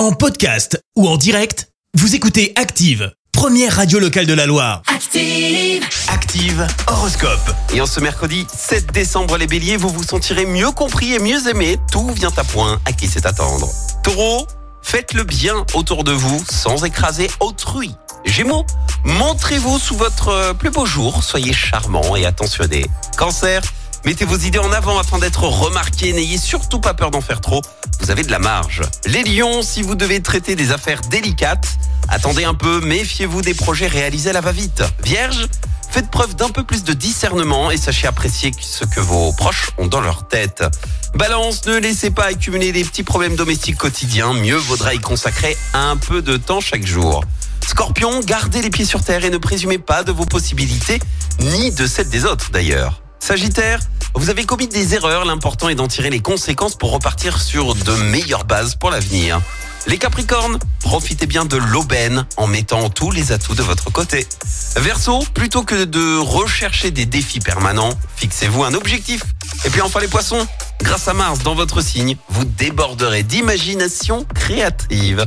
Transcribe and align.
En 0.00 0.12
podcast 0.12 0.82
ou 0.96 1.06
en 1.06 1.18
direct, 1.18 1.68
vous 1.92 2.14
écoutez 2.14 2.54
Active, 2.56 3.12
première 3.32 3.76
radio 3.76 3.98
locale 3.98 4.24
de 4.24 4.32
la 4.32 4.46
Loire. 4.46 4.80
Active. 4.86 5.86
Active 6.08 6.66
Horoscope. 6.86 7.54
Et 7.74 7.82
en 7.82 7.86
ce 7.86 8.00
mercredi 8.00 8.46
7 8.50 8.94
décembre, 8.94 9.36
les 9.36 9.46
béliers, 9.46 9.76
vous 9.76 9.90
vous 9.90 10.02
sentirez 10.02 10.46
mieux 10.46 10.70
compris 10.70 11.12
et 11.12 11.18
mieux 11.18 11.46
aimé. 11.50 11.76
Tout 11.92 12.08
vient 12.12 12.32
à 12.38 12.44
point. 12.44 12.80
À 12.86 12.94
qui 12.94 13.08
c'est 13.08 13.26
attendre 13.26 13.68
Taureau, 14.02 14.46
faites 14.80 15.12
le 15.12 15.24
bien 15.24 15.66
autour 15.74 16.02
de 16.02 16.12
vous 16.12 16.42
sans 16.50 16.82
écraser 16.86 17.28
autrui. 17.40 17.94
Gémeaux, 18.24 18.64
montrez-vous 19.04 19.78
sous 19.78 19.96
votre 19.96 20.28
euh, 20.28 20.54
plus 20.54 20.70
beau 20.70 20.86
jour. 20.86 21.22
Soyez 21.22 21.52
charmant 21.52 22.16
et 22.16 22.24
attentionné. 22.24 22.86
Cancer, 23.18 23.60
mettez 24.04 24.24
vos 24.24 24.36
idées 24.36 24.58
en 24.58 24.72
avant 24.72 24.98
afin 24.98 25.18
d'être 25.18 25.44
remarqué. 25.44 26.12
N'ayez 26.12 26.38
surtout 26.38 26.80
pas 26.80 26.94
peur 26.94 27.10
d'en 27.10 27.20
faire 27.20 27.40
trop. 27.40 27.62
Vous 28.00 28.10
avez 28.10 28.22
de 28.22 28.30
la 28.30 28.38
marge. 28.38 28.82
Les 29.06 29.22
lions, 29.22 29.62
si 29.62 29.82
vous 29.82 29.94
devez 29.94 30.22
traiter 30.22 30.56
des 30.56 30.72
affaires 30.72 31.00
délicates, 31.02 31.68
attendez 32.08 32.44
un 32.44 32.54
peu, 32.54 32.80
méfiez-vous 32.80 33.42
des 33.42 33.54
projets 33.54 33.86
réalisés 33.86 34.30
à 34.30 34.32
la 34.32 34.40
va-vite. 34.40 34.82
Vierge, 35.02 35.46
faites 35.90 36.10
preuve 36.10 36.34
d'un 36.36 36.50
peu 36.50 36.64
plus 36.64 36.84
de 36.84 36.92
discernement 36.92 37.70
et 37.70 37.76
sachez 37.76 38.06
apprécier 38.06 38.52
ce 38.60 38.84
que 38.84 39.00
vos 39.00 39.32
proches 39.32 39.70
ont 39.78 39.86
dans 39.86 40.00
leur 40.00 40.28
tête. 40.28 40.64
Balance, 41.14 41.66
ne 41.66 41.76
laissez 41.76 42.10
pas 42.10 42.26
accumuler 42.26 42.72
des 42.72 42.84
petits 42.84 43.02
problèmes 43.02 43.34
domestiques 43.34 43.76
quotidiens, 43.76 44.32
mieux 44.32 44.56
vaudra 44.56 44.94
y 44.94 45.00
consacrer 45.00 45.56
un 45.74 45.96
peu 45.96 46.22
de 46.22 46.36
temps 46.36 46.60
chaque 46.60 46.86
jour. 46.86 47.24
Scorpion, 47.66 48.20
gardez 48.20 48.62
les 48.62 48.70
pieds 48.70 48.84
sur 48.84 49.02
terre 49.02 49.24
et 49.24 49.30
ne 49.30 49.38
présumez 49.38 49.78
pas 49.78 50.02
de 50.02 50.12
vos 50.12 50.24
possibilités, 50.24 51.00
ni 51.40 51.72
de 51.72 51.86
celles 51.86 52.08
des 52.08 52.24
autres 52.24 52.50
d'ailleurs. 52.50 53.02
Sagittaire, 53.18 53.80
vous 54.14 54.30
avez 54.30 54.44
commis 54.44 54.68
des 54.68 54.94
erreurs, 54.94 55.24
l'important 55.24 55.68
est 55.68 55.74
d'en 55.74 55.88
tirer 55.88 56.10
les 56.10 56.20
conséquences 56.20 56.74
pour 56.74 56.92
repartir 56.92 57.40
sur 57.40 57.74
de 57.74 57.92
meilleures 58.10 58.44
bases 58.44 58.74
pour 58.74 58.90
l'avenir. 58.90 59.40
Les 59.86 59.96
Capricornes, 59.96 60.58
profitez 60.80 61.26
bien 61.26 61.44
de 61.44 61.56
l'aubaine 61.56 62.26
en 62.36 62.46
mettant 62.46 62.90
tous 62.90 63.10
les 63.10 63.32
atouts 63.32 63.54
de 63.54 63.62
votre 63.62 63.90
côté. 63.90 64.26
Verseau, 64.76 65.24
plutôt 65.32 65.62
que 65.62 65.84
de 65.84 66.18
rechercher 66.18 66.90
des 66.90 67.06
défis 67.06 67.40
permanents, 67.40 67.92
fixez-vous 68.16 68.62
un 68.64 68.74
objectif. 68.74 69.22
Et 69.64 69.70
puis 69.70 69.80
enfin 69.80 70.00
les 70.00 70.08
Poissons, 70.08 70.46
grâce 70.82 71.08
à 71.08 71.14
Mars 71.14 71.40
dans 71.40 71.54
votre 71.54 71.80
signe, 71.80 72.16
vous 72.28 72.44
déborderez 72.44 73.22
d'imagination 73.22 74.26
créative. 74.34 75.26